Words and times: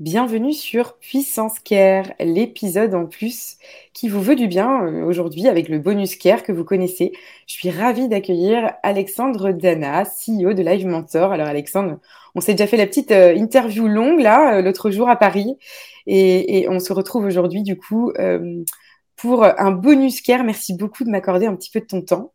Bienvenue 0.00 0.54
sur 0.54 0.96
Puissance 0.96 1.58
Care, 1.58 2.14
l'épisode 2.20 2.94
en 2.94 3.04
plus 3.04 3.58
qui 3.92 4.08
vous 4.08 4.22
veut 4.22 4.34
du 4.34 4.46
bien 4.46 4.86
euh, 4.86 5.04
aujourd'hui 5.04 5.46
avec 5.46 5.68
le 5.68 5.78
bonus 5.78 6.16
Care 6.16 6.42
que 6.42 6.52
vous 6.52 6.64
connaissez. 6.64 7.12
Je 7.46 7.52
suis 7.52 7.68
ravie 7.68 8.08
d'accueillir 8.08 8.72
Alexandre 8.82 9.52
Dana, 9.52 10.04
CEO 10.04 10.54
de 10.54 10.62
Live 10.62 10.86
Mentor. 10.86 11.32
Alors 11.32 11.48
Alexandre, 11.48 11.98
on 12.34 12.40
s'est 12.40 12.52
déjà 12.52 12.66
fait 12.66 12.78
la 12.78 12.86
petite 12.86 13.10
euh, 13.10 13.34
interview 13.34 13.88
longue 13.88 14.22
là 14.22 14.56
euh, 14.56 14.62
l'autre 14.62 14.90
jour 14.90 15.06
à 15.10 15.16
Paris 15.16 15.58
et, 16.06 16.66
on 16.70 16.80
se 16.80 16.94
retrouve 16.94 17.26
aujourd'hui 17.26 17.62
du 17.62 17.76
coup 17.76 18.10
pour 19.16 19.44
un 19.44 19.70
bonus 19.70 20.22
Care. 20.22 20.44
Merci 20.44 20.74
beaucoup 20.74 21.04
de 21.04 21.10
m'accorder 21.10 21.44
un 21.44 21.54
petit 21.54 21.70
peu 21.70 21.80
de 21.80 21.84
ton 21.84 22.00
temps. 22.00 22.32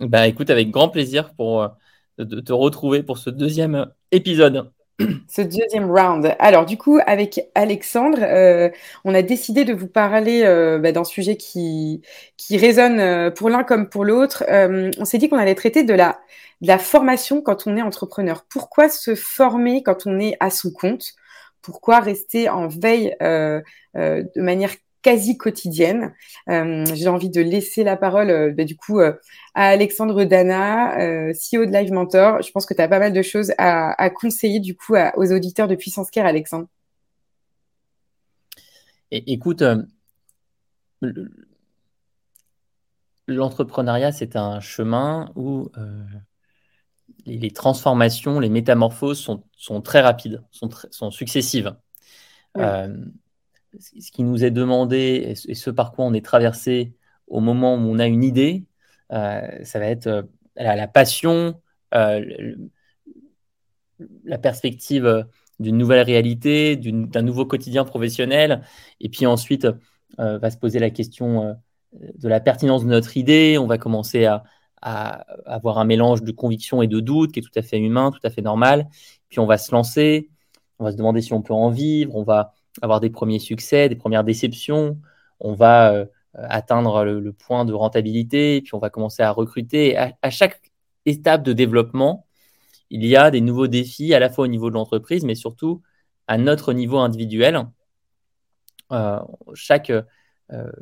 Bah 0.00 0.26
écoute, 0.26 0.48
avec 0.48 0.70
grand 0.70 0.88
plaisir 0.88 1.34
pour 1.34 1.68
de 2.16 2.40
te 2.40 2.52
retrouver 2.54 3.02
pour 3.02 3.18
ce 3.18 3.28
deuxième 3.28 3.92
épisode 4.10 4.70
ce 5.28 5.42
deuxième 5.42 5.90
round. 5.90 6.34
Alors 6.38 6.66
du 6.66 6.76
coup, 6.76 6.98
avec 7.06 7.40
Alexandre, 7.54 8.18
euh, 8.22 8.70
on 9.04 9.14
a 9.14 9.22
décidé 9.22 9.64
de 9.64 9.72
vous 9.72 9.88
parler 9.88 10.42
euh, 10.44 10.78
bah, 10.78 10.92
d'un 10.92 11.04
sujet 11.04 11.36
qui, 11.36 12.02
qui 12.36 12.56
résonne 12.56 13.00
euh, 13.00 13.30
pour 13.30 13.50
l'un 13.50 13.64
comme 13.64 13.88
pour 13.88 14.04
l'autre. 14.04 14.44
on 14.48 15.04
s'est 15.04 15.18
dit 15.18 15.28
qu'on 15.28 15.38
allait 15.38 15.54
traiter 15.54 15.82
de 15.82 15.94
la, 15.94 16.20
de 16.60 16.68
la 16.68 16.78
formation 16.78 17.42
quand 17.42 17.66
on 17.66 17.76
est 17.76 17.82
entrepreneur. 17.82 18.44
Pourquoi 18.48 18.88
se 18.88 19.14
former 19.14 19.82
quand 19.82 20.06
on 20.06 20.20
est 20.20 20.36
à 20.40 20.50
son 20.50 20.70
compte? 20.70 21.14
Pourquoi 21.60 22.00
rester 22.00 22.48
en 22.48 22.68
veille 22.68 23.16
de 23.20 24.40
manière 24.40 24.70
quasi 25.04 25.36
quotidienne. 25.36 26.14
Euh, 26.48 26.84
j'ai 26.94 27.08
envie 27.08 27.28
de 27.28 27.40
laisser 27.40 27.84
la 27.84 27.96
parole 27.96 28.30
euh, 28.30 28.52
bah, 28.52 28.64
du 28.64 28.74
coup 28.74 28.98
euh, 28.98 29.12
à 29.54 29.68
Alexandre 29.68 30.24
Dana, 30.24 30.96
CEO 31.32 31.66
de 31.66 31.70
Live 31.70 31.92
Mentor. 31.92 32.42
Je 32.42 32.50
pense 32.50 32.66
que 32.66 32.74
tu 32.74 32.80
as 32.80 32.88
pas 32.88 32.98
mal 32.98 33.12
de 33.12 33.22
choses 33.22 33.52
à, 33.58 34.10
conseiller 34.10 34.58
du 34.58 34.74
coup 34.74 34.94
aux 35.16 35.32
auditeurs 35.32 35.68
de 35.68 35.76
Puissance 35.76 36.10
Care, 36.10 36.26
Alexandre. 36.26 36.66
écoute, 39.12 39.62
l'entrepreneuriat, 43.28 44.10
c'est 44.10 44.34
un 44.36 44.58
chemin 44.60 45.30
où 45.36 45.70
les, 47.26 47.50
transformations, 47.50 48.40
les 48.40 48.48
métamorphoses 48.48 49.20
sont, 49.20 49.82
très 49.82 50.00
rapides, 50.00 50.42
sont, 50.50 51.10
successives 51.10 51.76
ce 53.78 54.10
qui 54.12 54.22
nous 54.22 54.44
est 54.44 54.50
demandé 54.50 55.36
et 55.46 55.54
ce 55.54 55.70
par 55.70 55.92
quoi 55.92 56.04
on 56.04 56.14
est 56.14 56.24
traversé 56.24 56.94
au 57.26 57.40
moment 57.40 57.74
où 57.74 57.78
on 57.78 57.98
a 57.98 58.06
une 58.06 58.24
idée, 58.24 58.66
euh, 59.12 59.64
ça 59.64 59.78
va 59.78 59.86
être 59.86 60.06
euh, 60.06 60.22
la, 60.56 60.88
passion, 60.88 61.60
euh, 61.94 62.54
la 64.24 64.38
perspective 64.38 65.26
d'une 65.60 65.78
nouvelle 65.78 66.04
réalité, 66.04 66.76
d'un 66.76 67.22
nouveau 67.22 67.46
quotidien 67.46 67.84
professionnel, 67.84 68.62
et 69.00 69.08
puis 69.08 69.26
ensuite 69.26 69.66
va 70.18 70.50
se 70.50 70.56
poser 70.56 70.78
la 70.78 70.90
question 70.90 71.56
de 71.92 72.28
la 72.28 72.40
pertinence 72.40 72.84
de 72.84 72.88
notre 72.88 73.16
idée, 73.16 73.56
on 73.58 73.66
va 73.66 73.78
commencer 73.78 74.26
à, 74.26 74.44
à, 74.82 75.24
avoir 75.46 75.78
un 75.78 75.84
mélange 75.84 76.22
de 76.22 76.32
conviction 76.32 76.82
et 76.82 76.88
de 76.88 77.00
doute 77.00 77.32
qui 77.32 77.40
est 77.40 77.42
tout 77.42 77.56
à 77.56 77.62
fait 77.62 77.78
humain, 77.78 78.10
tout 78.10 78.24
à 78.24 78.30
fait 78.30 78.42
normal, 78.42 78.88
puis 79.28 79.38
on 79.38 79.46
va 79.46 79.58
se 79.58 79.72
lancer, 79.72 80.28
on 80.78 80.84
va 80.84 80.92
se 80.92 80.96
demander 80.96 81.20
si 81.20 81.32
on 81.32 81.42
peut 81.42 81.54
en 81.54 81.70
vivre, 81.70 82.14
on 82.16 82.24
va 82.24 82.52
avoir 82.82 83.00
des 83.00 83.10
premiers 83.10 83.38
succès, 83.38 83.88
des 83.88 83.96
premières 83.96 84.24
déceptions. 84.24 84.98
On 85.40 85.54
va 85.54 85.92
euh, 85.92 86.06
atteindre 86.34 87.04
le, 87.04 87.32
point 87.32 87.64
de 87.64 87.72
rentabilité, 87.72 88.60
puis 88.62 88.74
on 88.74 88.78
va 88.78 88.90
commencer 88.90 89.22
à 89.22 89.30
recruter. 89.30 89.96
À, 89.96 90.30
chaque 90.30 90.60
étape 91.06 91.42
de 91.42 91.52
développement, 91.52 92.26
il 92.90 93.04
y 93.06 93.16
a 93.16 93.30
des 93.30 93.40
nouveaux 93.40 93.66
défis, 93.66 94.14
à 94.14 94.18
la 94.18 94.30
fois 94.30 94.44
au 94.44 94.48
niveau 94.48 94.68
de 94.68 94.74
l'entreprise, 94.74 95.24
mais 95.24 95.34
surtout 95.34 95.82
à 96.26 96.38
notre 96.38 96.72
niveau 96.72 96.98
individuel. 96.98 97.66
Euh, 98.92 99.20
chaque 99.54 99.90
euh, 99.90 100.72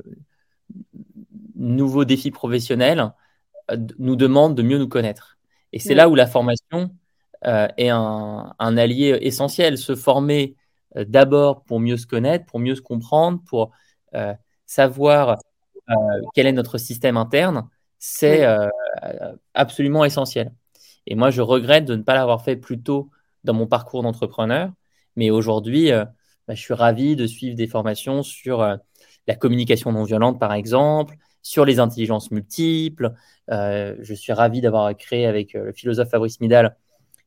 nouveau 1.54 2.04
défi 2.04 2.30
professionnel 2.30 3.12
nous 3.98 4.16
demande 4.16 4.54
de 4.54 4.62
mieux 4.62 4.78
nous 4.78 4.88
connaître. 4.88 5.38
Et 5.72 5.78
c'est 5.78 5.94
là 5.94 6.09
où 6.09 6.14
la 6.14 6.26
formation 6.26 6.94
est 7.44 7.88
un, 7.88 8.54
un, 8.59 8.76
allié 8.76 9.19
essentiel. 9.22 9.78
Se 9.78 9.97
former 9.97 10.54
d'abord 10.94 11.64
pour 11.64 11.80
mieux 11.80 11.97
se 11.97 12.06
connaître, 12.06 12.47
pour 12.47 12.60
mieux 12.60 12.75
se 12.75 12.82
comprendre, 12.82 13.41
pour 13.47 13.72
euh, 14.14 14.34
savoir 14.66 15.38
euh, 15.91 15.94
quel 16.34 16.47
est 16.47 16.53
notre 16.53 16.78
système 16.78 17.16
interne, 17.16 17.69
c'est 17.98 18.44
absolument 19.54 20.04
essentiel. 20.04 20.53
Et 21.06 21.14
moi, 21.14 21.30
je 21.30 21.41
regrette 21.41 21.84
de 21.84 21.94
ne 21.94 22.03
pas 22.03 22.14
l'avoir 22.14 22.42
fait 22.42 22.56
plus 22.56 22.82
tôt 22.82 23.10
dans 23.44 23.54
mon 23.54 23.66
parcours 23.66 24.03
d'entrepreneur, 24.03 24.72
mais 25.14 25.30
aujourd'hui, 25.30 25.91
bah, 25.91 26.54
je 26.54 26.60
suis 26.60 26.75
ravi 26.75 27.14
de 27.14 27.28
suivre 27.28 27.54
des 27.54 27.69
formations 27.69 28.24
sur 28.24 28.59
la 29.28 29.34
communication 29.36 29.92
non 29.92 30.03
violente, 30.03 30.41
par 30.41 30.53
exemple, 30.53 31.14
sur 31.42 31.64
les 31.64 31.78
intelligences 31.78 32.32
multiples. 32.32 33.12
je 33.48 34.14
suis 34.14 34.32
ravi 34.32 34.60
d'avoir 34.60 34.97
créé 34.97 35.26
avec 35.26 35.53
le 35.53 35.72
philosophe 35.72 36.10
Fabrice 36.10 36.41
Midal 36.41 36.76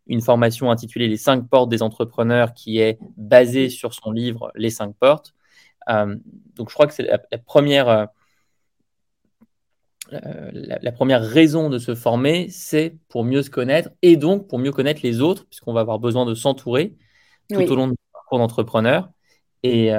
une 0.07 0.21
formation 0.21 0.71
intitulée 0.71 1.07
Les 1.07 1.17
cinq 1.17 1.47
portes 1.47 1.69
des 1.69 1.81
entrepreneurs 1.81 2.53
qui 2.53 2.79
est 2.79 2.99
basée 3.17 3.69
sur 3.69 3.93
son 3.93 4.11
livre 4.11 4.51
Les 4.55 4.69
cinq 4.69 4.95
portes. 4.95 5.33
Euh, 5.89 6.15
donc 6.55 6.69
je 6.69 6.73
crois 6.73 6.87
que 6.87 6.93
c'est 6.93 7.03
la, 7.03 7.19
première, 7.37 7.89
euh, 7.89 8.05
euh, 10.13 10.49
la, 10.53 10.91
première 10.91 11.21
raison 11.21 11.69
de 11.69 11.77
se 11.77 11.95
former, 11.95 12.49
c'est 12.49 12.95
pour 13.09 13.23
mieux 13.23 13.41
se 13.41 13.49
connaître 13.49 13.89
et 14.01 14.17
donc 14.17 14.47
pour 14.47 14.59
mieux 14.59 14.71
connaître 14.71 15.01
les 15.03 15.21
autres, 15.21 15.45
puisqu'on 15.45 15.73
va 15.73 15.81
avoir 15.81 15.99
besoin 15.99 16.25
de 16.25 16.33
s'entourer 16.33 16.95
tout 17.49 17.61
au 17.61 17.75
long 17.75 17.85
de 17.87 17.91
notre 17.91 18.11
parcours 18.13 18.39
d'entrepreneur. 18.39 19.09
Et, 19.63 19.91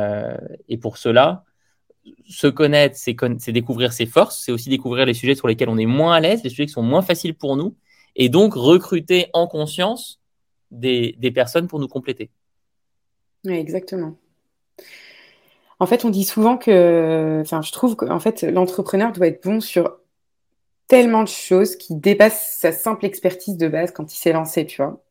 et, 0.68 0.78
pour 0.78 0.96
cela, 0.96 1.42
se 2.28 2.46
connaître, 2.46 2.96
c'est 2.96 3.52
découvrir 3.52 3.92
ses 3.92 4.06
forces, 4.06 4.40
c'est 4.44 4.52
aussi 4.52 4.68
découvrir 4.68 5.06
les 5.06 5.14
sujets 5.14 5.34
sur 5.34 5.48
lesquels 5.48 5.68
on 5.68 5.78
est 5.78 5.86
moins 5.86 6.14
à 6.14 6.20
l'aise, 6.20 6.44
les 6.44 6.50
sujets 6.50 6.66
qui 6.66 6.72
sont 6.72 6.82
moins 6.82 7.02
faciles 7.02 7.34
pour 7.34 7.56
nous, 7.56 7.76
et 8.16 8.28
donc 8.28 8.54
recruter 8.54 9.28
en 9.32 9.46
conscience 9.46 10.20
des, 10.70 11.16
personnes 11.34 11.68
pour 11.68 11.78
nous 11.78 11.88
compléter. 11.88 12.30
Exactement. 13.46 14.16
En 15.78 15.86
fait, 15.86 16.04
on 16.04 16.10
dit 16.10 16.24
souvent 16.24 16.56
que, 16.56 17.40
enfin, 17.42 17.62
je 17.62 17.70
trouve 17.70 17.94
qu'en 17.94 18.18
fait, 18.18 18.42
l'entrepreneur 18.42 19.12
doit 19.12 19.28
être 19.28 19.44
bon 19.44 19.60
sur 19.60 19.98
tellement 20.88 21.22
de 21.22 21.28
choses 21.28 21.76
qui 21.76 21.94
dépassent 21.94 22.56
sa 22.58 22.72
simple 22.72 23.04
expertise 23.04 23.56
de 23.56 23.68
base 23.68 23.90
quand 23.92 24.12
il 24.12 24.16
s'est 24.16 24.32
lancé, 24.32 24.66
tu 24.66 24.82
vois. 24.82 25.02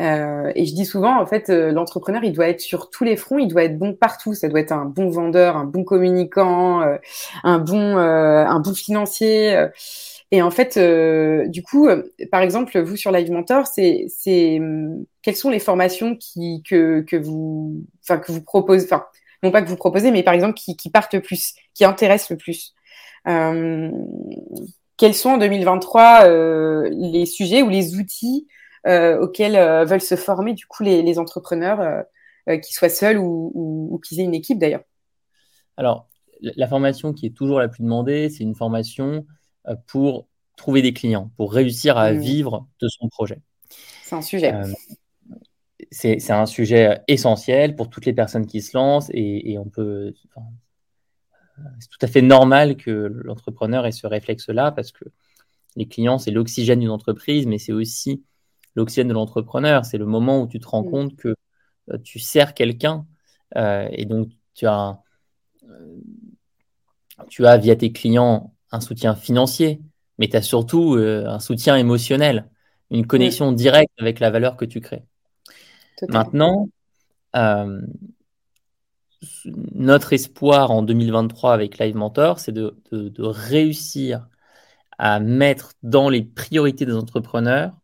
Euh, 0.00 0.50
et 0.54 0.64
je 0.64 0.74
dis 0.74 0.86
souvent, 0.86 1.20
en 1.20 1.26
fait, 1.26 1.50
euh, 1.50 1.70
l'entrepreneur, 1.70 2.24
il 2.24 2.32
doit 2.32 2.48
être 2.48 2.60
sur 2.60 2.88
tous 2.90 3.04
les 3.04 3.16
fronts, 3.16 3.38
il 3.38 3.48
doit 3.48 3.64
être 3.64 3.78
bon 3.78 3.94
partout. 3.94 4.34
Ça 4.34 4.48
doit 4.48 4.60
être 4.60 4.72
un 4.72 4.86
bon 4.86 5.10
vendeur, 5.10 5.56
un 5.56 5.64
bon 5.64 5.84
communicant, 5.84 6.82
euh, 6.82 6.96
un 7.44 7.58
bon, 7.58 7.96
un 7.98 8.60
bon 8.60 8.74
financier. 8.74 9.68
Et 10.34 10.40
en 10.40 10.50
fait, 10.50 10.78
euh, 10.78 11.46
du 11.46 11.62
coup, 11.62 11.88
euh, 11.88 12.10
par 12.30 12.40
exemple, 12.40 12.80
vous 12.80 12.96
sur 12.96 13.12
Live 13.12 13.30
Mentor, 13.30 13.66
c'est, 13.66 14.08
hum, 14.58 15.04
quelles 15.20 15.36
sont 15.36 15.50
les 15.50 15.58
formations 15.58 16.16
qui 16.16 16.62
que, 16.66 17.02
que 17.02 17.16
vous, 17.16 17.84
que 18.08 18.32
vous 18.32 18.42
proposez, 18.42 18.86
enfin 18.86 19.04
non 19.42 19.50
pas 19.50 19.60
que 19.60 19.68
vous 19.68 19.76
proposez, 19.76 20.10
mais 20.10 20.22
par 20.22 20.32
exemple 20.32 20.54
qui, 20.54 20.90
partent 20.90 21.12
le 21.12 21.20
plus, 21.20 21.54
qui 21.74 21.84
intéressent 21.84 22.30
le 22.30 22.38
plus. 22.38 22.72
Euh, 23.28 23.90
quels 24.96 25.14
sont 25.14 25.30
en 25.30 25.38
2023 25.38 26.24
euh, 26.24 26.88
les 26.90 27.26
sujets 27.26 27.60
ou 27.60 27.68
les 27.68 27.96
outils 27.96 28.48
euh, 28.86 29.20
auxquels 29.20 29.86
veulent 29.86 30.00
se 30.00 30.16
former 30.16 30.54
du 30.54 30.66
coup 30.66 30.82
les, 30.82 31.18
entrepreneurs, 31.18 32.04
qu'ils 32.46 32.74
soient 32.74 32.88
seuls 32.88 33.18
ou, 33.18 33.52
ou, 33.54 33.98
qu'ils 33.98 34.20
aient 34.20 34.24
une 34.24 34.34
équipe 34.34 34.58
d'ailleurs? 34.58 34.84
Alors, 35.76 36.08
la 36.40 36.68
formation 36.68 37.12
qui 37.12 37.26
est 37.26 37.36
toujours 37.36 37.58
la 37.58 37.68
plus 37.68 37.82
demandée, 37.82 38.30
c'est 38.30 38.44
une 38.44 38.54
formation 38.54 39.26
euh, 39.68 39.76
pour 39.86 40.26
trouver 40.62 40.80
des 40.80 40.92
clients, 40.92 41.32
pour 41.36 41.52
réussir 41.52 41.98
à 41.98 42.12
mmh. 42.12 42.18
vivre 42.20 42.68
de 42.80 42.86
son 42.86 43.08
projet. 43.08 43.40
C'est 44.04 44.14
un 44.14 44.22
sujet. 44.22 44.54
Euh, 44.54 44.72
c'est 45.90 46.30
un 46.30 46.46
sujet 46.46 47.00
essentiel 47.08 47.74
pour 47.74 47.90
toutes 47.90 48.06
les 48.06 48.12
personnes 48.12 48.46
qui 48.46 48.62
se 48.62 48.76
lancent 48.76 49.10
et, 49.12 49.58
on 49.58 49.68
peut. 49.68 50.14
c'est 51.80 51.88
tout 51.90 51.98
à 52.00 52.06
fait 52.06 52.22
normal 52.22 52.76
que 52.76 52.90
l'entrepreneur 53.24 53.86
ait 53.86 53.92
ce 53.92 54.06
réflexe-là 54.06 54.70
parce 54.70 54.92
que 54.92 55.04
les 55.74 55.86
clients, 55.88 56.18
c'est 56.18 56.30
l'oxygène 56.30 56.78
d'une 56.78 56.90
entreprise, 56.90 57.46
mais 57.46 57.58
c'est 57.58 57.72
aussi 57.72 58.22
l'oxygène 58.76 59.08
de 59.08 59.14
l'entrepreneur. 59.14 59.84
C'est 59.84 59.98
le 59.98 60.06
moment 60.06 60.42
où 60.42 60.46
tu 60.46 60.60
te 60.60 60.68
rends 60.68 60.84
mm. 60.84 60.90
compte 60.90 61.16
que 61.16 61.34
tu 62.04 62.20
sers 62.20 62.54
quelqu'un 62.54 63.04
et 63.56 64.04
donc 64.06 64.28
tu 64.54 64.66
as, 64.66 65.00
tu 67.28 67.44
as 67.46 67.56
via 67.56 67.74
tes 67.74 67.90
clients 67.90 68.54
un 68.70 68.80
soutien 68.80 69.16
financier, 69.16 69.82
mais 70.22 70.28
tu 70.28 70.36
as 70.36 70.42
surtout 70.42 70.94
un 70.94 71.40
soutien 71.40 71.74
émotionnel, 71.74 72.48
une 72.90 73.08
connexion 73.08 73.50
directe 73.50 73.90
avec 73.98 74.20
la 74.20 74.30
valeur 74.30 74.56
que 74.56 74.64
tu 74.64 74.80
crées. 74.80 75.02
Maintenant, 76.08 76.68
notre 79.74 80.12
espoir 80.12 80.70
en 80.70 80.82
2023 80.82 81.52
avec 81.52 81.78
Live 81.78 81.96
Mentor, 81.96 82.38
c'est 82.38 82.52
de, 82.52 82.72
réussir 83.18 84.28
à 84.96 85.18
mettre 85.18 85.72
dans 85.82 86.08
les 86.08 86.22
priorités 86.22 86.86
des 86.86 86.94
entrepreneurs 86.94 87.76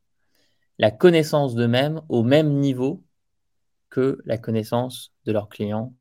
la 0.78 0.92
connaissance 0.92 1.56
d'eux-mêmes 1.56 2.02
au 2.08 2.22
même 2.22 2.52
niveau 2.52 3.02
que 3.90 4.20
la 4.26 4.38
connaissance 4.38 5.12
de 5.24 5.32
leurs 5.32 5.48
clients 5.48 5.92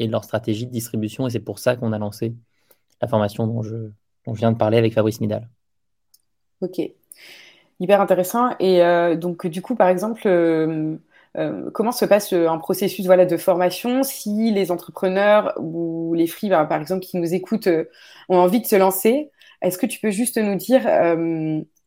et 0.00 0.08
de 0.08 0.12
leur 0.12 0.24
stratégie 0.24 0.66
de 0.66 0.72
distribution. 0.72 1.28
Et 1.28 1.30
c'est 1.30 1.38
pour 1.38 1.60
ça 1.60 1.76
qu'on 1.76 1.92
a 1.92 1.98
lancé 1.98 2.34
la 3.00 3.06
formation 3.06 3.46
dont 3.46 3.62
je, 3.62 3.76
dont 4.26 4.34
je 4.34 4.40
viens 4.40 4.50
de 4.50 4.56
parler 4.56 4.76
avec 4.76 4.92
Fabrice 4.92 5.20
Midal. 5.20 5.48
Ok, 6.60 6.80
hyper 7.80 8.00
intéressant. 8.00 8.50
Et 8.60 8.82
euh, 8.82 9.16
donc, 9.16 9.46
du 9.46 9.62
coup, 9.62 9.74
par 9.76 9.88
exemple, 9.88 10.22
euh, 10.26 10.96
euh, 11.36 11.70
comment 11.72 11.92
se 11.92 12.04
passe 12.04 12.32
un 12.32 12.58
processus 12.58 13.06
voilà, 13.06 13.26
de 13.26 13.36
formation 13.36 14.02
si 14.02 14.50
les 14.52 14.70
entrepreneurs 14.72 15.54
ou 15.58 16.14
les 16.14 16.26
free, 16.26 16.48
bah, 16.48 16.64
par 16.64 16.80
exemple, 16.80 17.02
qui 17.04 17.16
nous 17.18 17.34
écoutent, 17.34 17.68
ont 18.28 18.38
envie 18.38 18.60
de 18.60 18.66
se 18.66 18.76
lancer? 18.76 19.30
Est-ce 19.62 19.78
que 19.78 19.86
tu 19.86 20.00
peux 20.00 20.10
juste 20.10 20.38
nous 20.38 20.56
dire 20.56 20.86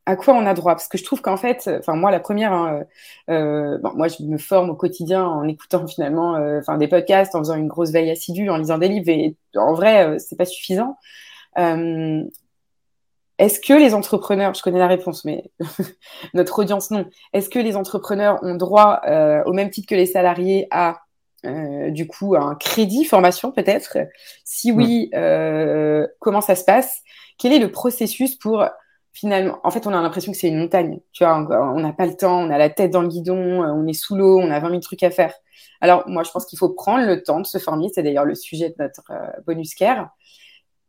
à 0.06 0.16
quoi 0.16 0.34
on 0.34 0.46
a 0.46 0.54
droit? 0.54 0.74
Parce 0.76 0.88
que 0.88 0.98
je 0.98 1.04
trouve 1.06 1.22
qu'en 1.22 1.38
fait, 1.38 1.70
enfin 1.80 1.96
moi 1.96 2.12
la 2.12 2.20
première, 2.20 2.52
hein, 2.54 2.84
bon, 3.28 3.92
moi 3.96 4.08
je 4.10 4.24
me 4.24 4.38
forme 4.38 4.70
au 4.72 4.76
quotidien 4.76 5.26
en 5.26 5.48
écoutant 5.48 5.88
finalement, 5.88 6.38
des 6.78 6.88
podcasts, 6.88 7.34
en 7.36 7.40
faisant 7.40 7.56
une 7.56 7.68
grosse 7.70 7.92
veille 7.92 8.12
assidue, 8.12 8.50
en 8.50 8.58
lisant 8.58 8.78
des 8.78 8.90
livres, 8.90 9.10
et 9.10 9.38
en 9.56 9.74
vrai 9.74 10.20
c'est 10.20 10.36
pas 10.38 10.46
suffisant. 10.46 10.98
Est-ce 13.42 13.60
que 13.60 13.74
les 13.74 13.96
entrepreneurs, 13.96 14.54
je 14.54 14.62
connais 14.62 14.78
la 14.78 14.86
réponse, 14.86 15.26
mais 15.26 15.52
notre 16.36 16.60
audience 16.60 16.92
non, 16.92 17.08
est-ce 17.34 17.50
que 17.50 17.58
les 17.58 17.76
entrepreneurs 17.76 18.38
ont 18.44 18.54
droit, 18.54 19.02
euh, 19.08 19.42
au 19.48 19.54
même 19.54 19.72
titre 19.72 19.88
que 19.90 19.96
les 19.96 20.06
salariés, 20.06 20.68
à 20.70 21.00
euh, 21.48 21.90
du 21.90 22.06
coup 22.06 22.36
un 22.36 22.54
crédit 22.54 23.04
formation 23.04 23.52
peut-être? 23.52 23.98
Si 24.46 24.72
oui, 24.72 25.10
euh, 25.16 26.06
comment 26.20 26.42
ça 26.42 26.54
se 26.54 26.64
passe? 26.64 27.02
Quel 27.40 27.52
est 27.52 27.58
le 27.58 27.72
processus 27.72 28.36
pour 28.36 28.64
finalement 29.12 29.60
En 29.64 29.72
fait, 29.72 29.88
on 29.88 29.94
a 29.94 30.00
l'impression 30.04 30.32
que 30.32 30.38
c'est 30.38 30.50
une 30.50 30.60
montagne. 30.60 31.00
Tu 31.12 31.24
vois, 31.24 31.36
on 31.36 31.80
n'a 31.80 31.94
pas 31.94 32.06
le 32.06 32.16
temps, 32.16 32.42
on 32.42 32.52
a 32.52 32.60
la 32.60 32.70
tête 32.70 32.92
dans 32.92 33.02
le 33.02 33.08
guidon, 33.08 33.64
on 33.64 33.88
est 33.88 33.94
sous 33.94 34.16
l'eau, 34.16 34.40
on 34.40 34.52
a 34.52 34.60
20 34.60 34.70
000 34.70 34.82
trucs 34.82 35.02
à 35.02 35.10
faire. 35.10 35.34
Alors 35.82 36.04
moi, 36.06 36.22
je 36.22 36.30
pense 36.30 36.46
qu'il 36.46 36.60
faut 36.60 36.70
prendre 36.70 37.08
le 37.08 37.24
temps 37.24 37.40
de 37.40 37.48
se 37.48 37.58
former. 37.58 37.90
C'est 37.92 38.04
d'ailleurs 38.04 38.26
le 38.26 38.36
sujet 38.36 38.70
de 38.70 38.76
notre 38.78 39.02
bonus 39.48 39.74
care. 39.74 40.12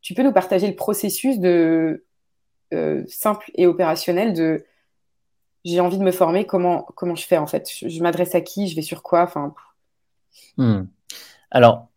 Tu 0.03 0.13
peux 0.13 0.23
nous 0.23 0.33
partager 0.33 0.69
le 0.69 0.77
processus 0.77 1.39
de 1.39 2.05
euh, 2.73 3.05
simple 3.09 3.51
et 3.55 3.67
opérationnel 3.67 4.33
de 4.33 4.65
j'ai 5.65 5.81
envie 5.81 5.99
de 5.99 6.03
me 6.03 6.11
former, 6.11 6.45
comment, 6.45 6.83
comment 6.97 7.15
je 7.15 7.25
fais 7.25 7.39
en 7.39 7.47
fait? 7.47 7.71
Je, 7.71 8.03
m'adresse 8.03 8.35
à 8.35 8.41
qui? 8.41 8.69
Je 8.69 8.75
vais 8.75 8.83
sur 8.83 9.03
quoi? 9.03 9.23
Enfin... 9.23 9.55
Hmm. 10.57 10.87
Alors, 11.51 11.89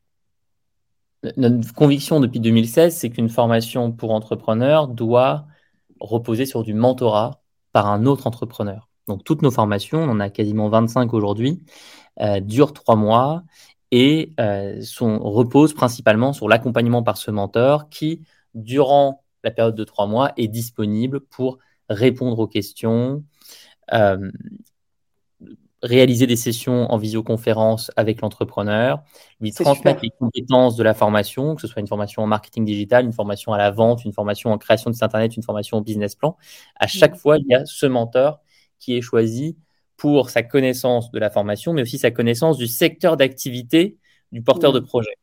notre 1.37 1.73
conviction 1.73 2.19
depuis 2.19 2.39
2016, 2.39 2.95
c'est 2.95 3.09
qu'une 3.09 3.29
formation 3.29 3.91
pour 3.91 4.11
entrepreneurs 4.11 4.87
doit 4.87 5.47
reposer 5.99 6.45
sur 6.45 6.63
du 6.63 6.73
mentorat 6.73 7.41
par 7.71 7.87
un 7.87 8.05
autre 8.05 8.27
entrepreneur. 8.27 8.89
Donc, 9.07 9.23
toutes 9.23 9.41
nos 9.41 9.51
formations, 9.51 9.99
on 9.99 10.09
en 10.09 10.19
a 10.19 10.29
quasiment 10.29 10.69
25 10.69 11.13
aujourd'hui, 11.13 11.63
euh, 12.21 12.39
durent 12.39 12.73
trois 12.73 12.95
mois 12.95 13.43
et 13.91 14.33
euh, 14.39 14.81
sont, 14.81 15.19
reposent 15.19 15.73
principalement 15.73 16.33
sur 16.33 16.47
l'accompagnement 16.47 17.03
par 17.03 17.17
ce 17.17 17.31
mentor 17.31 17.89
qui, 17.89 18.23
durant 18.53 19.24
la 19.45 19.51
période 19.51 19.75
de 19.75 19.83
trois 19.85 20.07
mois 20.07 20.33
est 20.35 20.49
disponible 20.49 21.21
pour 21.21 21.59
répondre 21.87 22.39
aux 22.39 22.47
questions, 22.47 23.23
euh, 23.93 24.31
réaliser 25.83 26.25
des 26.25 26.35
sessions 26.35 26.91
en 26.91 26.97
visioconférence 26.97 27.91
avec 27.95 28.21
l'entrepreneur, 28.21 29.03
lui 29.39 29.51
transmettre 29.51 30.01
les 30.01 30.09
compétences 30.19 30.75
de 30.75 30.83
la 30.83 30.95
formation, 30.95 31.53
que 31.53 31.61
ce 31.61 31.67
soit 31.67 31.79
une 31.79 31.87
formation 31.87 32.23
en 32.23 32.27
marketing 32.27 32.65
digital, 32.65 33.05
une 33.05 33.13
formation 33.13 33.53
à 33.53 33.57
la 33.59 33.69
vente, 33.69 34.03
une 34.03 34.13
formation 34.13 34.51
en 34.51 34.57
création 34.57 34.89
de 34.89 34.95
site 34.95 35.03
internet, 35.03 35.37
une 35.37 35.43
formation 35.43 35.77
en 35.77 35.81
business 35.81 36.15
plan. 36.15 36.35
À 36.75 36.87
chaque 36.87 37.13
mm. 37.13 37.19
fois, 37.19 37.37
il 37.37 37.45
y 37.47 37.53
a 37.53 37.65
ce 37.65 37.85
mentor 37.85 38.39
qui 38.79 38.97
est 38.97 39.01
choisi 39.01 39.57
pour 39.95 40.31
sa 40.31 40.41
connaissance 40.41 41.11
de 41.11 41.19
la 41.19 41.29
formation, 41.29 41.71
mais 41.71 41.83
aussi 41.83 41.99
sa 41.99 42.09
connaissance 42.09 42.57
du 42.57 42.67
secteur 42.67 43.15
d'activité 43.15 43.97
du 44.31 44.41
porteur 44.41 44.71
mm. 44.71 44.75
de 44.75 44.79
projet. 44.79 45.17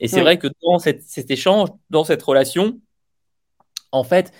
Et 0.00 0.08
c'est 0.08 0.22
vrai 0.22 0.38
que 0.38 0.48
dans 0.62 0.78
cet 0.78 1.30
échange, 1.30 1.68
dans 1.90 2.04
cette 2.04 2.22
relation, 2.22 2.80
en 3.92 4.04
fait, 4.04 4.32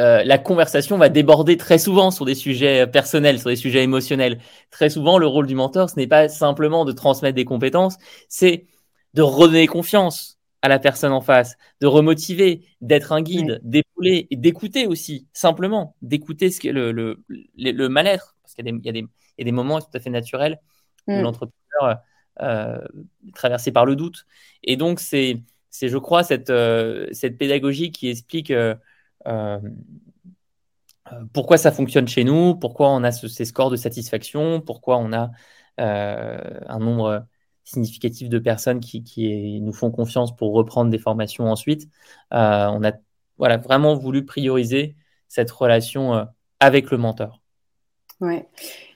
euh, 0.00 0.22
la 0.24 0.38
conversation 0.38 0.96
va 0.98 1.08
déborder 1.08 1.56
très 1.56 1.78
souvent 1.78 2.10
sur 2.10 2.24
des 2.24 2.34
sujets 2.34 2.86
personnels, 2.86 3.40
sur 3.40 3.50
des 3.50 3.56
sujets 3.56 3.82
émotionnels. 3.82 4.38
Très 4.70 4.90
souvent, 4.90 5.18
le 5.18 5.26
rôle 5.26 5.46
du 5.46 5.54
mentor, 5.54 5.90
ce 5.90 5.96
n'est 5.96 6.06
pas 6.06 6.28
simplement 6.28 6.84
de 6.84 6.92
transmettre 6.92 7.34
des 7.34 7.44
compétences, 7.44 7.96
c'est 8.28 8.66
de 9.14 9.22
redonner 9.22 9.66
confiance 9.66 10.38
à 10.62 10.68
la 10.68 10.78
personne 10.78 11.12
en 11.12 11.20
face, 11.20 11.56
de 11.80 11.86
remotiver, 11.86 12.62
d'être 12.80 13.12
un 13.12 13.22
guide, 13.22 13.60
d'épauler 13.62 14.26
et 14.30 14.36
d'écouter 14.36 14.86
aussi, 14.86 15.26
simplement, 15.32 15.94
d'écouter 16.02 16.50
ce 16.50 16.68
le, 16.68 16.92
le, 16.92 17.22
le, 17.56 17.88
mal-être. 17.88 18.36
Parce 18.42 18.54
qu'il 18.54 18.66
y, 18.66 18.86
y, 18.86 18.88
a 18.88 19.44
des 19.44 19.52
moments 19.52 19.80
tout 19.80 19.86
à 19.94 20.00
fait 20.00 20.10
naturels 20.10 20.60
où 21.06 21.12
mm. 21.12 21.22
l'entrepreneur 21.22 22.02
euh, 22.40 22.78
est 23.26 23.34
traversé 23.34 23.72
par 23.72 23.84
le 23.86 23.96
doute. 23.96 24.26
Et 24.62 24.76
donc, 24.76 25.00
c'est, 25.00 25.42
je 25.80 25.98
crois, 25.98 26.22
cette, 26.22 26.50
euh, 26.50 27.06
cette 27.12 27.38
pédagogie 27.38 27.90
qui 27.90 28.08
explique 28.08 28.50
euh, 28.50 28.74
euh, 28.74 28.74
pourquoi 31.32 31.58
ça 31.58 31.72
fonctionne 31.72 32.08
chez 32.08 32.24
nous, 32.24 32.54
pourquoi 32.54 32.90
on 32.90 33.02
a 33.04 33.12
ces 33.12 33.44
scores 33.44 33.70
de 33.70 33.76
satisfaction, 33.76 34.60
pourquoi 34.60 34.98
on 34.98 35.12
a 35.12 35.30
euh, 35.80 36.60
un 36.66 36.78
nombre 36.78 37.26
significatif 37.64 38.28
de 38.28 38.38
personnes 38.38 38.80
qui, 38.80 39.60
nous 39.62 39.72
font 39.72 39.90
confiance 39.90 40.34
pour 40.36 40.52
reprendre 40.54 40.90
des 40.90 40.98
formations 40.98 41.50
ensuite? 41.50 41.88
on 42.30 42.84
a 42.84 42.92
voilà, 43.38 43.56
vraiment 43.56 43.94
voulu 43.94 44.24
prioriser 44.24 44.96
cette 45.28 45.50
relation 45.50 46.26
avec 46.60 46.90
le 46.90 46.98
mentor. 46.98 47.37
Ouais, 48.20 48.46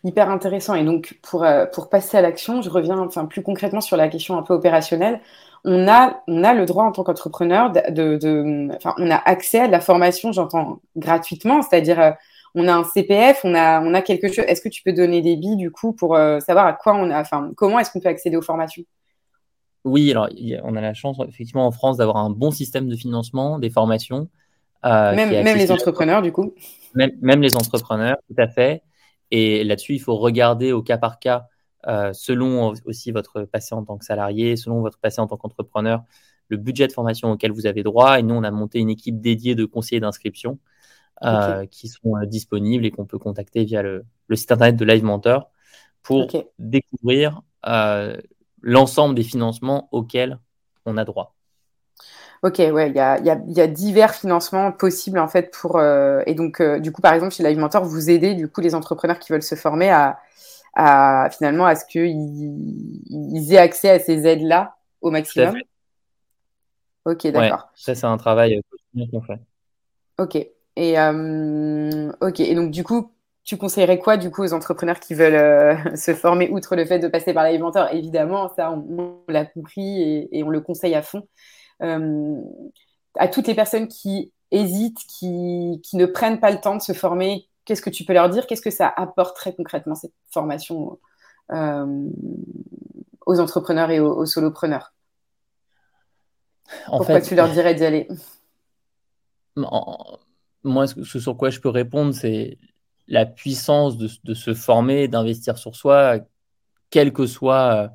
hyper 0.02 0.30
intéressant. 0.30 0.74
Et 0.74 0.84
donc, 0.84 1.18
pour, 1.22 1.46
pour 1.72 1.88
passer 1.88 2.16
à 2.16 2.22
l'action, 2.22 2.60
je 2.60 2.70
reviens 2.70 2.98
enfin, 2.98 3.26
plus 3.26 3.42
concrètement 3.42 3.80
sur 3.80 3.96
la 3.96 4.08
question 4.08 4.36
un 4.36 4.42
peu 4.42 4.52
opérationnelle 4.52 5.20
on 5.64 5.88
a, 5.88 6.22
on 6.26 6.42
a 6.44 6.54
le 6.54 6.66
droit 6.66 6.84
en 6.84 6.92
tant 6.92 7.04
qu'entrepreneur 7.04 7.70
de, 7.70 8.16
de, 8.16 8.68
on 8.98 9.10
a 9.10 9.16
accès 9.16 9.60
à 9.60 9.66
de 9.68 9.72
la 9.72 9.80
formation, 9.80 10.32
j'entends 10.32 10.80
gratuitement, 10.96 11.62
c'est-à-dire 11.62 12.00
euh, 12.00 12.10
on 12.54 12.66
a 12.66 12.74
un 12.74 12.84
CPF, 12.84 13.40
on 13.44 13.54
a, 13.54 13.80
on 13.80 13.94
a 13.94 14.02
quelque 14.02 14.28
chose. 14.28 14.44
Est-ce 14.48 14.60
que 14.60 14.68
tu 14.68 14.82
peux 14.82 14.92
donner 14.92 15.22
des 15.22 15.36
billes 15.36 15.56
du 15.56 15.70
coup 15.70 15.92
pour 15.92 16.16
euh, 16.16 16.40
savoir 16.40 16.66
à 16.66 16.72
quoi 16.72 16.94
on 16.94 17.10
a, 17.10 17.20
enfin, 17.20 17.50
comment 17.56 17.78
est-ce 17.78 17.90
qu'on 17.92 18.00
peut 18.00 18.08
accéder 18.08 18.36
aux 18.36 18.42
formations? 18.42 18.82
Oui, 19.84 20.10
alors 20.10 20.28
on 20.64 20.76
a 20.76 20.80
la 20.80 20.94
chance 20.94 21.16
effectivement 21.28 21.66
en 21.66 21.72
France 21.72 21.96
d'avoir 21.96 22.18
un 22.18 22.30
bon 22.30 22.50
système 22.50 22.88
de 22.88 22.96
financement 22.96 23.58
des 23.58 23.70
formations. 23.70 24.28
Euh, 24.84 25.14
même, 25.14 25.30
même 25.30 25.56
les 25.56 25.70
entrepreneurs 25.70 26.22
du 26.22 26.32
coup. 26.32 26.52
Même, 26.94 27.12
même 27.20 27.40
les 27.40 27.56
entrepreneurs, 27.56 28.16
tout 28.28 28.40
à 28.40 28.48
fait. 28.48 28.82
Et 29.32 29.64
là-dessus, 29.64 29.94
il 29.94 29.98
faut 29.98 30.16
regarder 30.16 30.72
au 30.72 30.82
cas 30.82 30.98
par 30.98 31.18
cas 31.18 31.48
euh, 31.88 32.12
selon 32.12 32.74
aussi 32.84 33.10
votre 33.10 33.42
passé 33.42 33.74
en 33.74 33.82
tant 33.82 33.96
que 33.96 34.04
salarié, 34.04 34.56
selon 34.56 34.82
votre 34.82 34.98
passé 34.98 35.20
en 35.20 35.26
tant 35.26 35.38
qu'entrepreneur, 35.38 36.04
le 36.48 36.58
budget 36.58 36.86
de 36.86 36.92
formation 36.92 37.32
auquel 37.32 37.50
vous 37.50 37.66
avez 37.66 37.82
droit. 37.82 38.20
Et 38.20 38.22
nous, 38.22 38.34
on 38.34 38.44
a 38.44 38.50
monté 38.50 38.78
une 38.78 38.90
équipe 38.90 39.20
dédiée 39.20 39.54
de 39.54 39.64
conseillers 39.64 40.00
d'inscription 40.00 40.58
euh, 41.24 41.66
qui 41.66 41.88
sont 41.88 42.16
euh, 42.16 42.26
disponibles 42.26 42.84
et 42.84 42.90
qu'on 42.90 43.06
peut 43.06 43.18
contacter 43.18 43.64
via 43.64 43.82
le, 43.82 44.04
site 44.34 44.52
internet 44.52 44.76
de 44.76 44.84
Live 44.84 45.02
Mentor 45.02 45.50
pour 46.02 46.26
découvrir 46.58 47.42
l'ensemble 48.60 49.14
des 49.14 49.22
financements 49.22 49.88
auxquels 49.92 50.38
on 50.84 50.98
a 50.98 51.04
droit. 51.04 51.36
Ok, 52.42 52.58
ouais, 52.58 52.90
il 52.90 52.96
y 52.96 53.00
a, 53.00 53.20
y, 53.20 53.30
a, 53.30 53.40
y 53.46 53.60
a, 53.60 53.66
divers 53.68 54.14
financements 54.14 54.72
possibles 54.72 55.20
en 55.20 55.28
fait 55.28 55.52
pour 55.52 55.80
et 55.80 56.34
donc 56.34 56.60
du 56.80 56.90
coup 56.90 57.00
par 57.00 57.14
exemple 57.14 57.32
chez 57.32 57.44
Live 57.44 57.56
Mentor 57.56 57.84
vous 57.84 58.10
aidez 58.10 58.34
du 58.34 58.48
coup 58.48 58.60
les 58.60 58.74
entrepreneurs 58.74 59.20
qui 59.20 59.30
veulent 59.30 59.44
se 59.44 59.54
former 59.54 59.90
à, 59.90 60.18
à 60.74 61.28
finalement 61.30 61.66
à 61.66 61.76
ce 61.76 61.84
qu'ils 61.84 62.10
ils 63.10 63.52
aient 63.52 63.58
accès 63.58 63.90
à 63.90 63.98
ces 64.00 64.26
aides-là 64.26 64.76
au 65.02 65.10
maximum. 65.10 65.56
Ok, 67.04 67.26
d'accord. 67.28 67.68
ça, 67.74 67.94
c'est 67.94 68.06
un 68.06 68.16
travail 68.16 68.60
euh, 68.96 69.06
qu'on 69.10 69.22
fait. 69.22 69.40
Ok. 70.18 70.36
Et, 70.36 70.98
euh, 70.98 72.12
ok. 72.20 72.40
Et 72.40 72.54
donc, 72.54 72.70
du 72.70 72.84
coup, 72.84 73.12
tu 73.44 73.56
conseillerais 73.56 73.98
quoi, 73.98 74.16
du 74.16 74.30
coup, 74.30 74.42
aux 74.42 74.52
entrepreneurs 74.52 75.00
qui 75.00 75.14
veulent 75.14 75.34
euh, 75.34 75.74
se 75.96 76.14
former, 76.14 76.48
outre 76.50 76.76
le 76.76 76.84
fait 76.84 77.00
de 77.00 77.08
passer 77.08 77.34
par 77.34 77.44
l'inventeur 77.44 77.92
Évidemment, 77.92 78.48
ça, 78.54 78.70
on, 78.70 79.18
l'a 79.28 79.44
compris 79.44 80.00
et, 80.00 80.38
et, 80.38 80.44
on 80.44 80.48
le 80.48 80.60
conseille 80.60 80.94
à 80.94 81.02
fond. 81.02 81.26
À 81.82 83.28
toutes 83.28 83.46
les 83.46 83.54
personnes 83.54 83.88
qui 83.88 84.32
hésitent, 84.50 85.00
qui, 85.08 85.80
qui 85.82 85.96
ne 85.96 86.06
prennent 86.06 86.40
pas 86.40 86.50
le 86.50 86.60
temps 86.60 86.76
de 86.76 86.82
se 86.82 86.92
former, 86.92 87.48
qu'est-ce 87.64 87.82
que 87.82 87.90
tu 87.90 88.04
peux 88.04 88.12
leur 88.12 88.28
dire? 88.28 88.46
Qu'est-ce 88.46 88.62
que 88.62 88.70
ça 88.70 88.92
apporte 88.96 89.36
très 89.36 89.54
concrètement 89.54 89.94
cette 89.94 90.14
formation 90.30 90.98
euh, 91.52 92.08
aux 93.26 93.40
entrepreneurs 93.40 93.90
et 93.90 94.00
aux, 94.00 94.26
solopreneurs? 94.26 94.92
Pourquoi 96.86 97.20
tu 97.20 97.34
leur 97.34 97.50
dirais 97.50 97.74
d'y 97.74 97.84
aller? 97.84 98.08
Moi, 99.56 100.86
ce 100.86 101.18
sur 101.18 101.36
quoi 101.36 101.50
je 101.50 101.60
peux 101.60 101.68
répondre, 101.68 102.14
c'est 102.14 102.58
la 103.08 103.26
puissance 103.26 103.98
de, 103.98 104.34
se 104.34 104.54
former, 104.54 105.08
d'investir 105.08 105.58
sur 105.58 105.76
soi, 105.76 106.18
quel 106.88 107.12
que 107.12 107.26
soit 107.26 107.74
euh, 107.74 107.88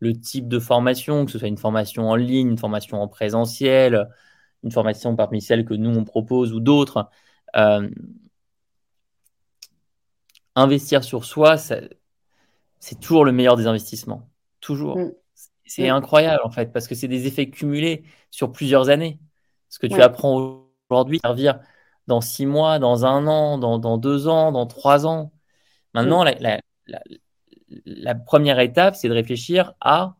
le 0.00 0.18
type 0.18 0.48
de 0.48 0.58
formation, 0.58 1.24
que 1.26 1.30
ce 1.30 1.38
soit 1.38 1.48
une 1.48 1.58
formation 1.58 2.08
en 2.08 2.16
ligne, 2.16 2.48
une 2.48 2.58
formation 2.58 3.00
en 3.00 3.08
présentiel, 3.08 4.08
une 4.64 4.72
formation 4.72 5.14
parmi 5.14 5.40
celles 5.40 5.64
que 5.64 5.74
nous 5.74 5.96
on 5.96 6.04
propose 6.04 6.52
ou 6.52 6.60
d'autres. 6.60 7.08
Euh, 7.56 7.88
investir 10.56 11.04
sur 11.04 11.24
soi, 11.24 11.56
c'est 11.58 13.00
toujours 13.00 13.24
le 13.24 13.32
meilleur 13.32 13.56
des 13.56 13.66
investissements. 13.66 14.28
Toujours. 14.60 14.98
Mm. 14.98 15.12
C'est 15.66 15.88
incroyable 15.88 16.40
en 16.44 16.50
fait, 16.50 16.72
parce 16.72 16.88
que 16.88 16.96
c'est 16.96 17.06
des 17.06 17.28
effets 17.28 17.48
cumulés 17.48 18.02
sur 18.30 18.50
plusieurs 18.50 18.88
années. 18.88 19.20
Ce 19.68 19.78
que 19.78 19.86
tu 19.86 20.02
apprends 20.02 20.66
aujourd'hui 20.88 21.20
servir 21.22 21.60
dans 22.08 22.20
six 22.20 22.44
mois, 22.44 22.80
dans 22.80 23.06
un 23.06 23.28
an, 23.28 23.56
dans, 23.56 23.98
deux 23.98 24.26
ans, 24.26 24.50
dans 24.50 24.66
trois 24.66 25.06
ans. 25.06 25.32
Maintenant, 25.94 26.24
mm. 26.24 26.34
la, 26.40 26.60
première 28.26 28.58
étape, 28.60 28.96
c'est 28.96 29.08
de 29.08 29.14
réfléchir 29.14 29.74
à 29.80 30.16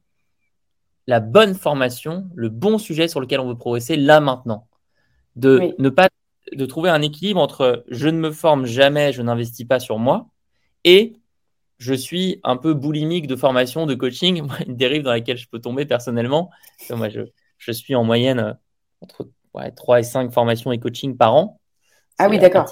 la 1.06 1.20
bonne 1.20 1.54
formation, 1.54 2.28
le 2.34 2.48
bon 2.48 2.78
sujet 2.78 3.08
sur 3.08 3.20
lequel 3.20 3.40
on 3.40 3.48
veut 3.48 3.58
progresser 3.58 3.96
là 3.96 4.20
maintenant. 4.20 4.68
De 5.36 5.74
ne 5.78 5.88
pas 5.88 6.08
de 6.52 6.66
trouver 6.66 6.90
un 6.90 7.02
équilibre 7.02 7.40
entre 7.40 7.84
je 7.88 8.08
ne 8.08 8.18
me 8.18 8.30
forme 8.30 8.66
jamais, 8.66 9.12
je 9.12 9.22
n'investis 9.22 9.66
pas 9.66 9.80
sur 9.80 9.98
moi, 9.98 10.28
et 10.84 11.14
je 11.78 11.94
suis 11.94 12.40
un 12.44 12.56
peu 12.56 12.74
boulimique 12.74 13.26
de 13.26 13.36
formation, 13.36 13.86
de 13.86 13.94
coaching, 13.94 14.46
une 14.66 14.76
dérive 14.76 15.02
dans 15.02 15.10
laquelle 15.10 15.38
je 15.38 15.48
peux 15.48 15.60
tomber 15.60 15.86
personnellement. 15.86 16.50
Moi, 16.90 17.08
je, 17.08 17.72
suis 17.72 17.94
en 17.94 18.04
moyenne 18.04 18.38
euh, 18.38 18.52
entre 19.00 19.30
3 19.74 20.00
et 20.00 20.02
5 20.02 20.32
formations 20.32 20.72
et 20.72 20.78
coaching 20.78 21.16
par 21.16 21.34
an. 21.34 21.60
Ah 22.18 22.28
oui, 22.28 22.38
d'accord. 22.38 22.70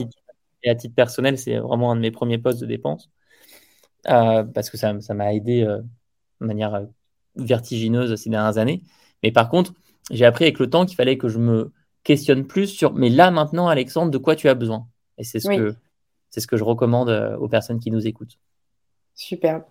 Et 0.62 0.70
à 0.70 0.75
titre 0.75 0.94
personnel, 0.94 1.38
c'est 1.38 1.56
vraiment 1.56 1.92
un 1.92 1.97
de 1.97 2.00
mes 2.00 2.11
premiers 2.11 2.38
postes 2.38 2.61
de 2.61 2.66
dépenses. 2.66 3.08
Euh, 4.09 4.45
parce 4.45 4.71
que 4.71 4.76
ça 4.76 4.93
m'a 4.93 5.35
aidé 5.35 5.62
euh, 5.62 5.78
de 6.40 6.47
manière 6.47 6.87
vertigineuse 7.37 8.14
ces 8.17 8.31
dernières 8.31 8.59
années. 8.59 8.83
Mais 9.23 9.33
par 9.33 9.49
contre, 9.49 9.73
j'ai 10.11 10.25
appris 10.25 10.45
avec 10.45 10.59
le 10.59 10.71
temps 10.71 10.87
qu'il 10.87 10.97
fallait 10.97 11.19
que 11.19 11.28
je 11.28 11.38
me 11.38 11.73
questionne 12.05 12.47
plus 12.47 12.69
sur 12.69 12.95
mais 12.95 13.11
là 13.11 13.31
maintenant, 13.31 13.69
Alexandre, 13.69 14.11
de 14.11 14.19
quoi 14.19 14.37
tu 14.37 14.49
as 14.49 14.55
besoin? 14.55 14.87
Et 15.19 15.25
c'est 15.25 15.40
ce, 15.40 15.49
que, 15.49 15.75
c'est 16.31 16.40
ce 16.40 16.47
que 16.47 16.57
je 16.57 16.64
recommande 16.64 17.11
aux 17.40 17.49
personnes 17.49 17.81
qui 17.81 17.90
nous 17.90 18.07
écoutent. 18.07 18.38
Super. 19.19 19.62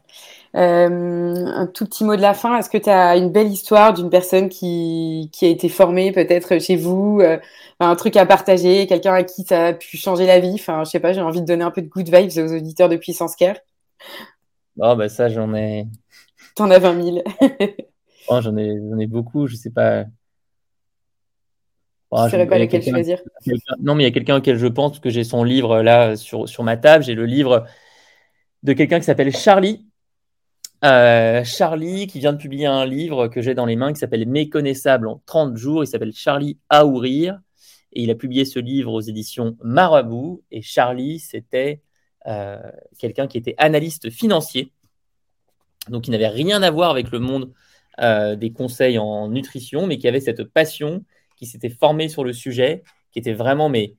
Euh, 0.58 1.46
un 1.46 1.68
tout 1.68 1.86
petit 1.86 2.04
mot 2.04 2.18
de 2.18 2.22
la 2.22 2.34
fin. 2.34 2.58
Est-ce 2.58 2.70
que 2.70 2.78
tu 2.78 2.90
as 2.90 3.16
une 3.16 3.32
belle 3.32 3.48
histoire 3.48 3.94
d'une 3.94 4.10
personne 4.10 4.50
qui, 4.50 5.30
qui, 5.32 5.46
a 5.46 5.48
été 5.48 5.70
formée 5.70 6.12
peut-être 6.12 6.60
chez 6.60 6.76
vous 6.76 7.20
euh, 7.22 7.38
Un 7.80 7.96
truc 7.96 8.18
à 8.18 8.26
partager 8.26 8.88
Quelqu'un 8.88 9.14
à 9.14 9.24
qui 9.24 9.44
ça 9.44 9.68
a 9.68 9.74
pu 9.74 9.96
changer 9.96 10.26
la 10.26 10.42
vie? 10.42 10.56
Enfin, 10.56 10.84
je 10.84 10.90
sais 10.90 11.00
pas, 11.00 11.14
j'ai 11.14 11.22
envie 11.22 11.40
de 11.40 11.46
donner 11.46 11.64
un 11.64 11.72
peu 11.72 11.82
de 11.82 11.88
good 11.88 12.10
vibes 12.14 12.46
aux 12.46 12.54
auditeurs 12.58 12.90
de 12.90 12.98
Puissance 12.98 13.38
Care. 13.38 13.56
Oh, 14.80 14.96
bah 14.96 15.10
ça, 15.10 15.30
j'en 15.30 15.54
ai. 15.56 15.88
T'en 16.56 16.70
as 16.70 16.80
20 16.80 17.04
000. 17.04 17.24
oh, 18.30 18.42
j'en 18.42 18.58
ai, 18.58 18.78
ai 19.00 19.08
beaucoup, 19.08 19.48
je 19.48 19.56
sais 19.56 19.72
pas. 19.72 20.06
Oh, 22.10 22.20
je 22.30 22.36
ne 22.36 22.42
sais 22.42 22.48
pas 22.48 22.60
lequel 22.60 22.84
choisir. 22.84 23.22
Non, 23.80 23.96
mais 23.96 24.04
il 24.04 24.06
y 24.06 24.10
a 24.10 24.14
quelqu'un 24.14 24.38
auquel 24.38 24.58
je 24.58 24.68
pense 24.68 25.00
que 25.00 25.10
j'ai 25.10 25.24
son 25.24 25.44
livre 25.44 25.82
là 25.82 26.16
sur, 26.16 26.48
sur 26.48 26.64
ma 26.64 26.78
table. 26.78 27.04
J'ai 27.04 27.16
le 27.16 27.26
livre 27.26 27.66
de 28.64 28.74
quelqu'un 28.74 29.00
qui 29.00 29.06
s'appelle 29.06 29.36
Charlie. 29.36 29.86
Euh, 30.86 31.44
Charlie 31.44 32.08
qui 32.08 32.20
vient 32.20 32.34
de 32.34 32.38
publier 32.38 32.68
un 32.68 32.86
livre 32.86 33.28
que 33.28 33.42
j'ai 33.42 33.56
dans 33.56 33.66
les 33.66 33.76
mains 33.76 33.92
qui 33.92 34.00
s'appelle 34.00 34.28
Méconnaissable 34.28 35.08
en 35.08 35.22
30 35.26 35.58
jours. 35.58 35.84
Il 35.84 35.88
s'appelle 35.88 36.14
Charlie 36.14 36.58
à 36.70 36.86
ouvrir. 36.86 37.40
Et 37.94 38.04
il 38.04 38.12
a 38.12 38.16
publié 38.16 38.46
ce 38.46 38.60
livre 38.60 38.94
aux 38.94 39.02
éditions 39.02 39.58
Marabout. 39.62 40.44
Et 40.52 40.62
Charlie, 40.62 41.20
c'était 41.20 41.82
quelqu'un 43.00 43.28
qui 43.28 43.38
était 43.38 43.56
analyste 43.58 44.10
financier. 44.10 44.72
Donc 45.90 46.08
il 46.08 46.12
n'avait 46.12 46.28
rien 46.28 46.62
à 46.62 46.72
voir 46.72 46.92
avec 46.92 47.12
le 47.12 47.20
monde 47.20 47.54
euh, 48.02 48.36
des 48.36 48.52
conseils 48.52 48.98
en 48.98 49.30
nutrition, 49.30 49.88
mais 49.88 49.98
qui 49.98 50.08
avait 50.08 50.20
cette 50.20 50.44
passion, 50.44 51.06
qui 51.38 51.46
s'était 51.46 51.70
formé 51.70 52.10
sur 52.10 52.24
le 52.24 52.34
sujet, 52.34 52.84
qui 53.12 53.20
était 53.20 53.34
vraiment 53.34 53.70
mais, 53.70 53.96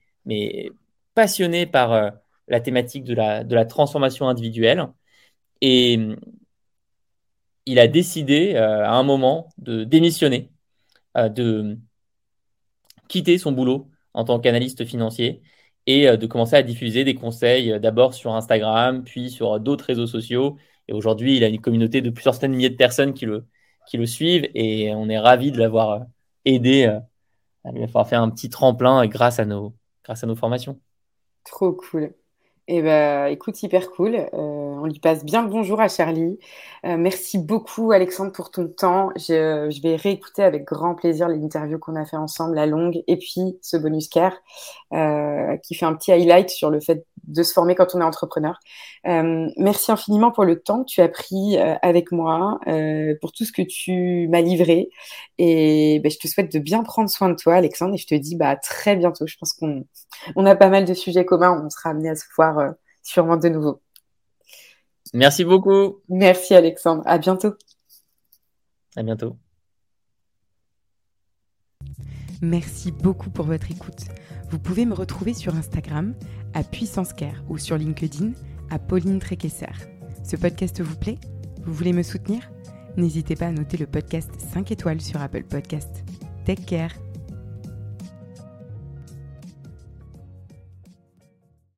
passionné 1.14 1.66
par 1.66 2.12
la 2.48 2.60
thématique 2.60 3.04
de 3.04 3.14
la, 3.14 3.64
transformation 3.64 4.28
individuelle. 4.28 4.86
Et 5.60 5.98
il 7.68 7.78
a 7.78 7.86
décidé 7.86 8.54
euh, 8.54 8.84
à 8.84 8.92
un 8.92 9.02
moment 9.02 9.50
de 9.58 9.84
démissionner, 9.84 10.50
euh, 11.16 11.28
de 11.28 11.76
quitter 13.08 13.36
son 13.36 13.52
boulot 13.52 13.90
en 14.14 14.24
tant 14.24 14.40
qu'analyste 14.40 14.86
financier 14.86 15.42
et 15.88 16.08
euh, 16.08 16.16
de 16.16 16.26
commencer 16.28 16.54
à 16.54 16.62
diffuser 16.62 17.02
des 17.02 17.16
conseils 17.16 17.80
d'abord 17.80 18.14
sur 18.14 18.32
Instagram, 18.34 19.02
puis 19.02 19.30
sur 19.30 19.58
d'autres 19.58 19.86
réseaux 19.86 20.06
sociaux. 20.06 20.56
Et 20.86 20.92
aujourd'hui, 20.92 21.36
il 21.36 21.44
a 21.44 21.48
une 21.48 21.60
communauté 21.60 22.00
de 22.00 22.10
plusieurs 22.10 22.34
centaines 22.34 22.52
de 22.52 22.56
milliers 22.56 22.70
de 22.70 22.76
personnes 22.76 23.12
qui 23.14 23.26
le, 23.26 23.46
qui 23.88 23.96
le 23.96 24.06
suivent 24.06 24.48
et 24.54 24.94
on 24.94 25.08
est 25.08 25.18
ravis 25.18 25.50
de 25.50 25.58
l'avoir 25.58 26.06
aidé 26.44 26.84
à 27.64 27.72
lui 27.72 27.82
avoir 27.82 28.08
fait 28.08 28.16
un 28.16 28.30
petit 28.30 28.48
tremplin 28.48 29.06
grâce 29.06 29.38
à 29.40 29.44
nos, 29.44 29.74
grâce 30.04 30.22
à 30.24 30.26
nos 30.26 30.36
formations. 30.36 30.78
Trop 31.44 31.72
cool. 31.72 32.14
Eh 32.70 32.82
ben, 32.82 33.26
écoute, 33.26 33.62
hyper 33.62 33.90
cool. 33.90 34.14
Euh, 34.14 34.67
on 34.80 34.86
lui 34.86 34.98
passe 34.98 35.24
bien 35.24 35.42
le 35.42 35.48
bonjour 35.48 35.80
à 35.80 35.88
Charlie. 35.88 36.38
Euh, 36.84 36.96
merci 36.96 37.38
beaucoup, 37.38 37.92
Alexandre, 37.92 38.32
pour 38.32 38.50
ton 38.50 38.68
temps. 38.68 39.10
Je, 39.16 39.68
je 39.70 39.82
vais 39.82 39.96
réécouter 39.96 40.42
avec 40.42 40.64
grand 40.64 40.94
plaisir 40.94 41.28
l'interview 41.28 41.78
qu'on 41.78 41.96
a 41.96 42.04
fait 42.04 42.16
ensemble, 42.16 42.54
la 42.56 42.66
longue, 42.66 43.02
et 43.06 43.16
puis 43.16 43.58
ce 43.62 43.76
bonus 43.76 44.08
care 44.08 44.36
euh, 44.92 45.56
qui 45.58 45.74
fait 45.74 45.86
un 45.86 45.94
petit 45.94 46.12
highlight 46.12 46.50
sur 46.50 46.70
le 46.70 46.80
fait 46.80 47.04
de 47.24 47.42
se 47.42 47.52
former 47.52 47.74
quand 47.74 47.94
on 47.94 48.00
est 48.00 48.04
entrepreneur. 48.04 48.58
Euh, 49.06 49.48
merci 49.56 49.92
infiniment 49.92 50.30
pour 50.30 50.44
le 50.44 50.60
temps 50.60 50.82
que 50.84 50.88
tu 50.88 51.00
as 51.00 51.08
pris 51.08 51.58
euh, 51.58 51.74
avec 51.82 52.10
moi, 52.12 52.58
euh, 52.66 53.14
pour 53.20 53.32
tout 53.32 53.44
ce 53.44 53.52
que 53.52 53.62
tu 53.62 54.28
m'as 54.28 54.40
livré. 54.40 54.88
Et 55.38 56.00
ben, 56.02 56.10
je 56.10 56.18
te 56.18 56.26
souhaite 56.26 56.52
de 56.52 56.58
bien 56.58 56.82
prendre 56.82 57.10
soin 57.10 57.28
de 57.28 57.34
toi, 57.34 57.54
Alexandre, 57.54 57.94
et 57.94 57.98
je 57.98 58.06
te 58.06 58.14
dis 58.14 58.36
bah, 58.36 58.50
à 58.50 58.56
très 58.56 58.96
bientôt. 58.96 59.26
Je 59.26 59.36
pense 59.36 59.52
qu'on 59.52 59.84
on 60.36 60.46
a 60.46 60.56
pas 60.56 60.68
mal 60.68 60.84
de 60.84 60.94
sujets 60.94 61.24
communs. 61.24 61.62
On 61.64 61.70
sera 61.70 61.90
amené 61.90 62.10
à 62.10 62.16
se 62.16 62.24
voir 62.36 62.58
euh, 62.58 62.70
sûrement 63.02 63.36
de 63.36 63.48
nouveau. 63.48 63.80
Merci 65.14 65.44
beaucoup. 65.44 65.98
Merci, 66.08 66.54
Alexandre. 66.54 67.02
À 67.06 67.18
bientôt. 67.18 67.54
À 68.96 69.02
bientôt. 69.02 69.36
Merci 72.40 72.92
beaucoup 72.92 73.30
pour 73.30 73.46
votre 73.46 73.70
écoute. 73.70 74.04
Vous 74.50 74.58
pouvez 74.58 74.86
me 74.86 74.94
retrouver 74.94 75.34
sur 75.34 75.54
Instagram 75.54 76.14
à 76.54 76.62
Puissance 76.62 77.12
Care 77.12 77.42
ou 77.48 77.58
sur 77.58 77.76
LinkedIn 77.76 78.32
à 78.70 78.78
Pauline 78.78 79.18
Tréquesser. 79.18 79.66
Ce 80.24 80.36
podcast 80.36 80.80
vous 80.80 80.96
plaît? 80.96 81.18
Vous 81.64 81.72
voulez 81.72 81.92
me 81.92 82.02
soutenir? 82.02 82.50
N'hésitez 82.96 83.36
pas 83.36 83.46
à 83.46 83.52
noter 83.52 83.76
le 83.76 83.86
podcast 83.86 84.30
5 84.52 84.70
étoiles 84.70 85.00
sur 85.00 85.20
Apple 85.20 85.44
Podcast. 85.44 86.04
Take 86.44 86.64
care 86.64 86.92